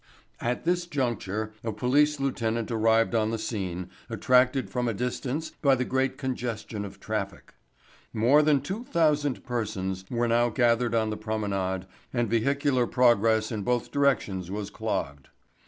At 0.39 0.65
this 0.65 0.87
juncture 0.87 1.53
a 1.63 1.71
police 1.71 2.19
lieutenant 2.19 2.71
arrived 2.71 3.13
on 3.13 3.29
the 3.29 3.37
scene, 3.37 3.91
attracted 4.09 4.67
from 4.67 4.87
a 4.87 4.95
distance 4.95 5.51
by 5.61 5.75
the 5.75 5.85
great 5.85 6.17
congestion 6.17 6.85
of 6.85 6.99
traffic. 6.99 7.53
More 8.11 8.41
than 8.41 8.61
two 8.61 8.83
thousand 8.83 9.43
persons 9.43 10.03
were 10.09 10.27
now 10.27 10.49
gathered 10.49 10.95
on 10.95 11.11
the 11.11 11.17
promenade 11.17 11.85
and 12.11 12.27
vehicular 12.27 12.87
progress 12.87 13.51
in 13.51 13.61
both 13.61 13.91
directions 13.91 14.49
was 14.49 14.71
clogged. 14.71 15.27